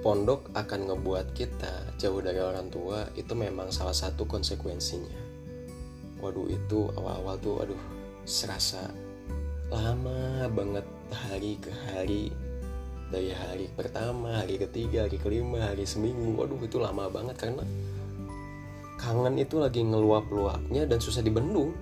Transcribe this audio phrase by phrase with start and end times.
[0.00, 5.20] pondok akan ngebuat kita jauh dari orang tua itu memang salah satu konsekuensinya.
[6.24, 7.82] Waduh itu awal-awal tuh aduh
[8.24, 8.88] serasa
[9.68, 12.32] lama banget hari ke hari
[13.12, 16.32] dari hari pertama hari ketiga hari kelima hari seminggu.
[16.32, 17.64] Waduh itu lama banget karena
[18.96, 21.76] kangen itu lagi ngeluap-luapnya dan susah dibendung.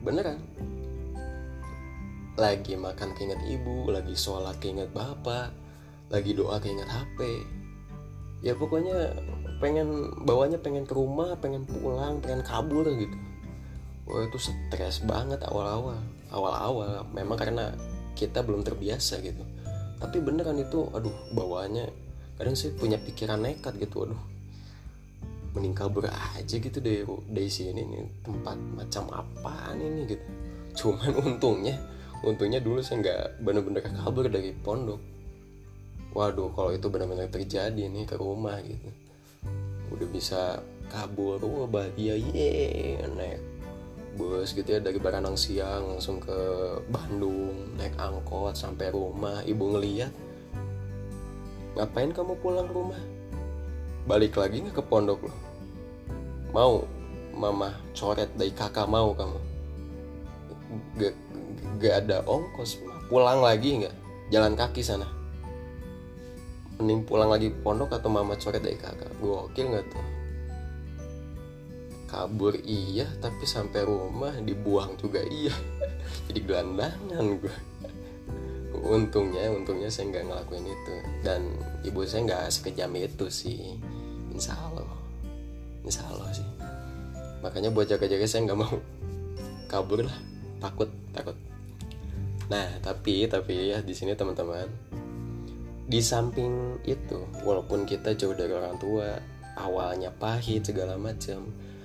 [0.00, 0.40] Beneran.
[2.40, 5.63] Lagi makan keinget ibu lagi sholat keinget bapak
[6.12, 7.18] lagi doa keinget HP
[8.44, 9.16] ya pokoknya
[9.56, 13.16] pengen bawanya pengen ke rumah pengen pulang pengen kabur gitu.
[14.04, 15.96] Wah itu stres banget awal-awal.
[16.28, 17.72] Awal-awal memang karena
[18.12, 19.40] kita belum terbiasa gitu.
[19.96, 21.88] Tapi beneran itu aduh bawanya
[22.36, 24.22] kadang sih punya pikiran nekat gitu aduh.
[25.56, 30.26] Mending kabur aja gitu dari dari sini nih tempat macam apaan ini gitu.
[30.76, 31.80] Cuman untungnya
[32.20, 35.13] untungnya dulu saya nggak bener-bener kabur dari pondok
[36.14, 38.88] waduh kalau itu benar-benar terjadi nih ke rumah gitu.
[39.90, 43.42] Udah bisa kabur wah bahagia ye naik
[44.14, 46.38] bus gitu ya dari Baranang siang langsung ke
[46.86, 49.42] Bandung naik angkot sampai rumah.
[49.42, 50.12] Ibu ngeliat
[51.74, 53.00] ngapain kamu pulang ke rumah?
[54.06, 55.34] Balik lagi nggak ke pondok lo?
[56.54, 56.86] Mau
[57.34, 59.38] mama coret dari kakak mau kamu.
[60.94, 61.14] Gak,
[61.82, 62.78] gak ada ongkos
[63.10, 63.94] pulang lagi nggak?
[64.30, 65.13] Jalan kaki sana
[66.78, 69.10] mending pulang lagi pondok atau mama coret dari kakak?
[69.22, 70.06] Gokil nggak tuh?
[72.10, 73.06] Kabur iya.
[73.18, 75.54] Tapi sampai rumah dibuang juga iya.
[76.30, 77.56] Jadi gelandangan gue
[78.84, 80.94] untungnya untungnya saya nggak ngelakuin itu.
[81.22, 81.40] Dan
[81.86, 83.78] ibu saya nggak sekejam itu sih.
[84.34, 84.90] Insya Allah.
[85.86, 86.48] Insya Allah sih.
[87.40, 88.74] Makanya buat jaga-jaga saya nggak mau
[89.70, 90.18] kabur lah.
[90.58, 91.36] Takut takut.
[92.50, 94.68] Nah tapi tapi ya di sini teman-teman
[95.84, 99.20] di samping itu walaupun kita jauh dari orang tua
[99.60, 101.44] awalnya pahit segala macam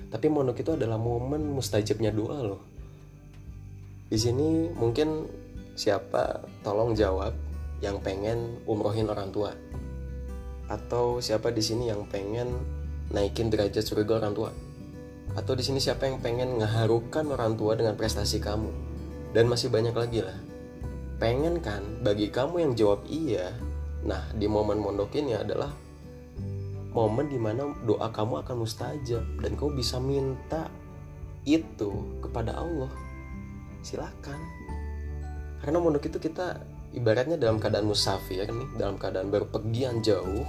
[0.09, 2.61] tapi mondok itu adalah momen mustajabnya doa loh.
[4.09, 5.29] Di sini mungkin
[5.77, 7.37] siapa tolong jawab
[7.77, 9.53] yang pengen umrohin orang tua?
[10.65, 12.49] Atau siapa di sini yang pengen
[13.13, 14.51] naikin derajat surga orang tua?
[15.37, 18.73] Atau di sini siapa yang pengen ngeharukan orang tua dengan prestasi kamu?
[19.29, 20.37] Dan masih banyak lagi lah.
[21.21, 23.53] Pengen kan bagi kamu yang jawab iya
[24.05, 25.71] Nah, di momen mondok ini adalah
[26.95, 30.71] momen di mana doa kamu akan mustajab dan kau bisa minta
[31.43, 32.91] itu kepada Allah.
[33.83, 34.39] Silakan.
[35.59, 36.63] Karena mondok itu kita
[36.95, 40.47] ibaratnya dalam keadaan musafir nih, dalam keadaan berpergian jauh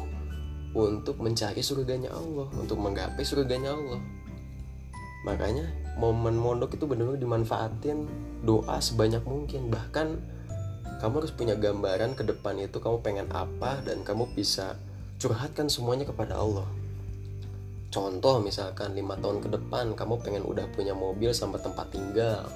[0.70, 4.00] untuk mencari surganya Allah, untuk menggapai surganya Allah.
[5.26, 5.68] Makanya
[6.00, 8.08] momen mondok itu benar-benar dimanfaatin
[8.46, 9.68] doa sebanyak mungkin.
[9.68, 10.39] Bahkan
[11.00, 14.76] kamu harus punya gambaran ke depan itu kamu pengen apa dan kamu bisa
[15.16, 16.68] curhatkan semuanya kepada Allah.
[17.90, 22.46] Contoh misalkan lima tahun ke depan kamu pengen udah punya mobil sama tempat tinggal.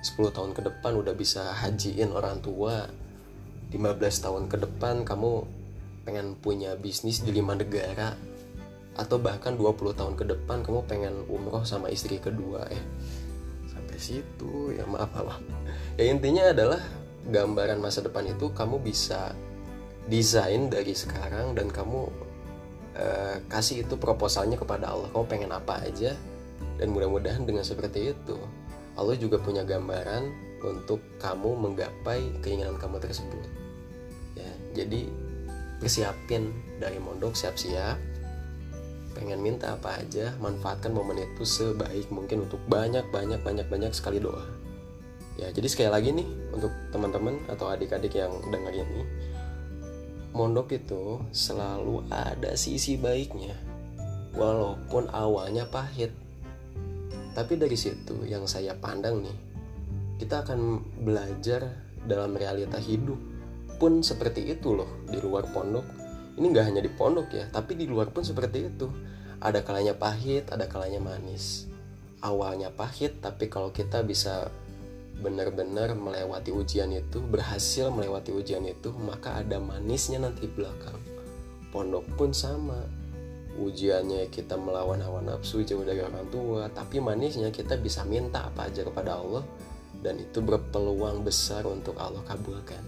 [0.00, 2.88] 10 tahun ke depan udah bisa hajiin orang tua.
[3.68, 5.44] 15 tahun ke depan kamu
[6.08, 8.16] pengen punya bisnis di lima negara.
[8.96, 12.64] Atau bahkan 20 tahun ke depan kamu pengen umroh sama istri kedua.
[12.72, 12.84] Eh
[13.68, 14.72] sampai situ.
[14.72, 15.44] Ya maaf maaf.
[16.00, 16.80] Ya intinya adalah
[17.28, 19.36] gambaran masa depan itu kamu bisa
[20.08, 22.08] desain dari sekarang dan kamu
[22.96, 25.12] uh, kasih itu proposalnya kepada Allah.
[25.12, 26.16] Kamu pengen apa aja
[26.80, 28.40] dan mudah-mudahan dengan seperti itu
[28.96, 30.28] Allah juga punya gambaran
[30.60, 33.44] untuk kamu menggapai keinginan kamu tersebut.
[34.36, 35.08] Ya jadi
[35.80, 37.96] persiapin dari mondok siap-siap.
[39.16, 44.22] Pengen minta apa aja manfaatkan momen itu sebaik mungkin untuk banyak banyak banyak banyak sekali
[44.22, 44.46] doa
[45.40, 49.02] ya jadi sekali lagi nih untuk teman-teman atau adik-adik yang dengar ini
[50.30, 53.70] mondok itu selalu ada sisi baiknya
[54.34, 56.14] walaupun awalnya pahit.
[57.30, 59.38] Tapi dari situ yang saya pandang nih
[60.18, 61.72] kita akan belajar
[62.04, 63.16] dalam realita hidup
[63.80, 65.86] pun seperti itu loh di luar pondok.
[66.36, 68.86] Ini nggak hanya di pondok ya tapi di luar pun seperti itu.
[69.40, 71.66] Ada kalanya pahit ada kalanya manis.
[72.20, 74.52] Awalnya pahit tapi kalau kita bisa
[75.18, 80.96] benar-benar melewati ujian itu berhasil melewati ujian itu maka ada manisnya nanti belakang.
[81.70, 82.80] Pondok pun sama.
[83.60, 88.70] Ujiannya kita melawan hawa nafsu jauh dari orang tua tapi manisnya kita bisa minta apa
[88.70, 89.44] aja kepada Allah
[90.00, 92.80] dan itu berpeluang besar untuk Allah kabulkan.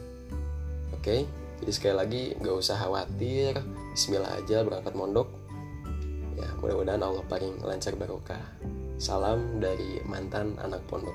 [0.96, 1.28] Oke?
[1.62, 3.60] Jadi sekali lagi nggak usah khawatir.
[3.92, 5.28] Bismillah aja berangkat mondok.
[6.40, 8.42] Ya mudah-mudahan Allah paling lancar barokah.
[8.96, 11.14] Salam dari mantan anak pondok